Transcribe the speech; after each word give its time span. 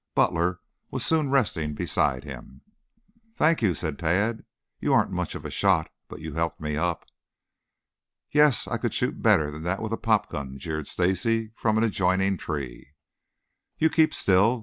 Butler 0.15 0.61
was 0.89 1.05
soon 1.05 1.29
resting 1.29 1.75
beside 1.75 2.23
him. 2.23 2.61
"Thank 3.35 3.61
you," 3.61 3.75
said 3.75 3.99
Tad. 3.99 4.43
"You 4.79 4.95
aren't 4.95 5.11
much 5.11 5.35
of 5.35 5.45
a 5.45 5.51
shot, 5.51 5.91
but 6.07 6.21
you 6.21 6.33
helped 6.33 6.59
me 6.59 6.75
up." 6.75 7.05
"Yes. 8.31 8.67
I 8.67 8.77
could 8.79 8.95
shoot 8.95 9.21
better 9.21 9.51
than 9.51 9.61
that 9.61 9.79
with 9.79 9.93
a 9.93 9.97
pop 9.97 10.31
gun," 10.31 10.57
jeered 10.57 10.87
Stacy 10.87 11.51
from 11.55 11.77
an 11.77 11.83
adjoining 11.83 12.37
tree. 12.39 12.95
"You 13.77 13.91
keep 13.91 14.11
still. 14.11 14.59